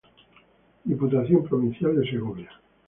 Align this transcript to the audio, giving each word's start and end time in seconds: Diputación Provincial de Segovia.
Diputación 0.83 1.43
Provincial 1.47 1.95
de 1.95 2.09
Segovia. 2.09 2.49